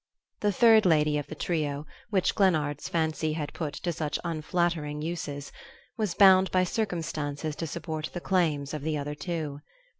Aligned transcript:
The 0.39 0.51
third 0.51 0.87
lady 0.87 1.19
of 1.19 1.27
the 1.27 1.35
trio 1.35 1.85
which 2.09 2.33
Glennard's 2.33 2.89
fancy 2.89 3.33
had 3.33 3.53
put 3.53 3.75
to 3.75 3.93
such 3.93 4.17
unflattering 4.23 5.03
uses, 5.03 5.51
was 5.95 6.15
bound 6.15 6.49
by 6.49 6.63
circumstances 6.63 7.55
to 7.57 7.67
support 7.67 8.09
the 8.11 8.19
claims 8.19 8.73
of 8.73 8.81
the 8.81 8.97
other 8.97 9.13
two. 9.13 9.61